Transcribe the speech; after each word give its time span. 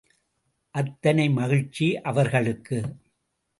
அத்தனை 0.75 1.29
மகிழ்ச்சி 1.29 2.01
அவர்களுக்கு. 2.01 2.79